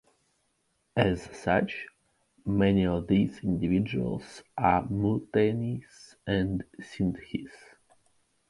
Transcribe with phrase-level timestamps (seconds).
[0.97, 1.85] As such,
[2.43, 7.51] many of these individuals are Multanis and Sindhis.